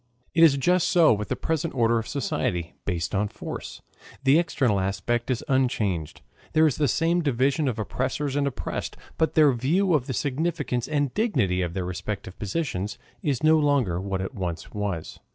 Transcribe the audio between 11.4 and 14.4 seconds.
of their respective positions is no longer what it